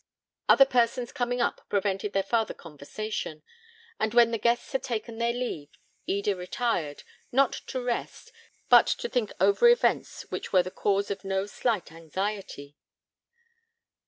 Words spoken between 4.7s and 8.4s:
had taken their leave, Eda retired, not to rest,